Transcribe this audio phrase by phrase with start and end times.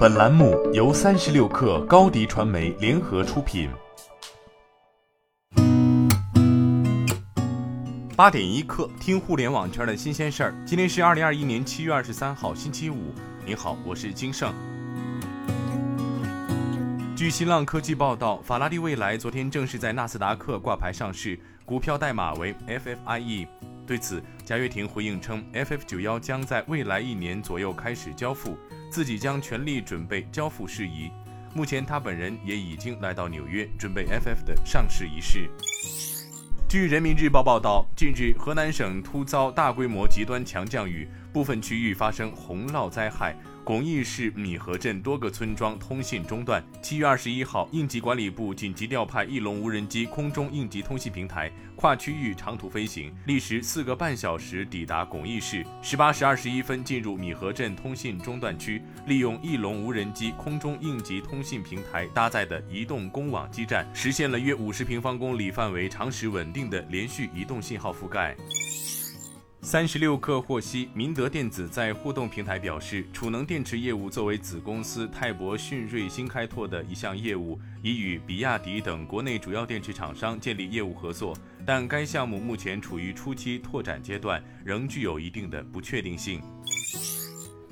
[0.00, 3.68] 本栏目由三十六克高低传媒联合出品。
[8.16, 10.54] 八点一刻，听互联网圈的新鲜事儿。
[10.64, 13.12] 今天是二零二一年七月二十三号，星期五。
[13.44, 14.54] 你好，我是金盛。
[17.20, 23.46] 据新浪科技报道，法拉利未来昨天正式在纳斯达克挂牌上市，股票代码为 FFIE。
[23.86, 28.56] 对此，贾跃亭回应称，FF 九幺将在未来一年左右开始交付。
[28.90, 31.10] 自己将全力准备交付事宜。
[31.52, 35.46] 目前，他本人也已经来到纽约，准备 FF 的上市仪式。
[36.70, 43.36] 据人民日报报道，近日河南省突遭大规模极端强降雨，部分区域发生洪涝灾害。
[43.64, 46.62] 巩义市米河镇多个村庄通信中断。
[46.82, 55.64] 七月二十一号，应急管理部紧急调派翼龙无人机空中应急通信平台跨区域长途飞行，历时四个半小时抵达巩义市。
[55.82, 68.34] 十八时二十一分进入米河镇通信中断区，利用翼龙无人机空中应急通信平台搭载的移动公网基站，实现了约五十平方公里范围长时稳定的连续移动信号覆盖。
[69.62, 86.40] 三十六氪获悉，明德电子在互动平台表示，储能电池业务作为子公司泰博迅瑞新开拓的一项业务，已与比亚迪等国内主要电池厂商建立业务合作，但该项目目前处于初期拓展阶段，仍具有一定的不确定性。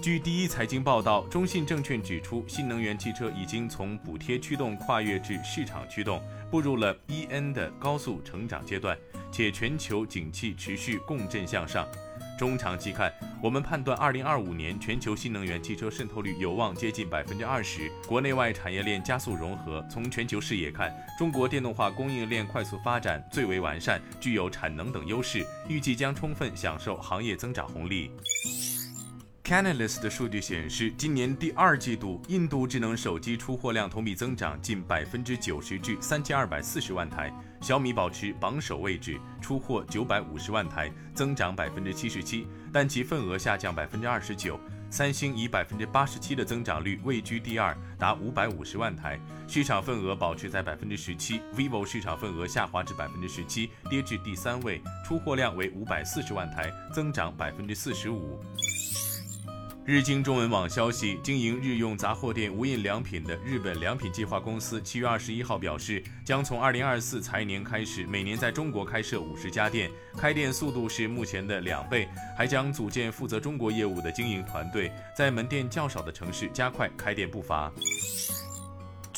[0.00, 8.96] 据第一财经报道，中信证券指出，新能源汽车已经从补贴驱动跨越至市场驱动，步入了 E N 的高速成长阶段。
[9.32, 11.86] 且全球景气持续共振向上，
[12.38, 19.84] 中长期看，我们判断二零二五年全球新能源汽车渗透率有望接近百分之二十，国内外产业链加速融合。
[19.90, 28.12] 从全球视野看，中国电动化供应链快速发展，最为完善，具有产能等优势，预计将充分享受行业增长红利。
[29.48, 37.32] Canalys 的数据显示，今年第二季度，印度智能手机出货量同比增长近百分之九十，至三千二百四十万台。
[37.62, 44.60] 小米保持榜首位置，出货九百五十万台，增长百分之七十七，但其份额下降百分之二十九。
[44.90, 51.40] 三星以百分之八十七的增长率位居第二，达五百五十万台，市场份额保持在百分之十七。
[51.56, 58.38] vivo 市场份额下滑至百分之十七，跌至第三位，出货量为五百四十万台，增长百分之四十五。
[59.88, 72.06] 日经中文网消息，经营日用杂货店无印良品的日本良品计划公司七月二十一号表示，将从二零二四财年开始，每年在中国开设五十家店，开店速度是目前的两倍，
[72.36, 77.72] 还将组建负责中国业务的经营团队，在门店较少的城市加快开店步伐。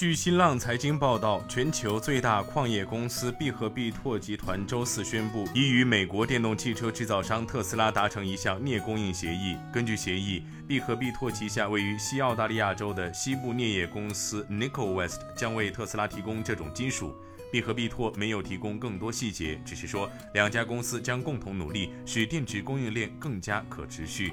[0.00, 9.58] 据新浪财经报道，全球最大矿业公司必和必拓集团周四宣布，已与美国电动汽车制造商特斯拉达成一项镍供应协议。
[9.70, 17.14] 根据协议，必和必拓旗下位于西澳大利亚州的西部镍业公司 Nickel West 将为特斯拉提供这种金属。
[17.52, 24.32] 必和必拓没有提供更多细节，只是说两家公司将共同努力，使电池供应链更加可持续。